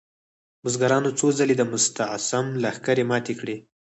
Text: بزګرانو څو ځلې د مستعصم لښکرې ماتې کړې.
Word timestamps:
بزګرانو 0.63 1.09
څو 1.19 1.27
ځلې 1.39 1.55
د 1.57 1.63
مستعصم 1.71 2.45
لښکرې 2.63 3.03
ماتې 3.09 3.33
کړې. 3.39 3.57